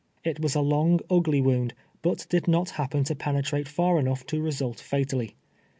It 0.23 0.39
was 0.39 0.55
a 0.55 0.61
long, 0.61 0.99
ugly 1.11 1.41
wound, 1.41 1.75
but 2.01 2.25
did 2.27 2.47
not 2.47 2.71
happen 2.71 3.03
to 3.03 3.13
penetrate 3.13 3.67
far 3.67 3.99
enough 3.99 4.25
to 4.25 4.41
result 4.41 4.79
fatally. 4.79 5.35